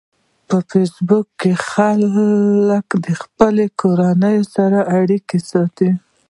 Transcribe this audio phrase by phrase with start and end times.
[0.47, 5.89] په فېسبوک کې خلک د خپلو کورنیو سره اړیکه ساتي